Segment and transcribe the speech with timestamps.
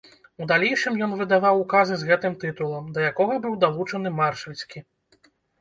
[0.43, 4.87] У далейшым ён выдаваў указы з гэтым тытулам, да якога быў далучаны маршальскі.